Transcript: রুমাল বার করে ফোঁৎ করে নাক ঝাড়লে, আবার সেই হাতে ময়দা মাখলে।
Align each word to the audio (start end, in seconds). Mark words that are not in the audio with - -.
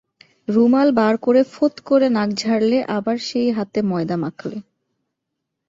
রুমাল 0.47 0.89
বার 0.91 1.15
করে 1.17 1.41
ফোঁৎ 1.43 1.75
করে 1.79 2.07
নাক 2.09 2.29
ঝাড়লে, 2.33 2.77
আবার 2.97 3.17
সেই 3.19 3.49
হাতে 3.51 3.79
ময়দা 3.81 4.15
মাখলে। 4.15 4.57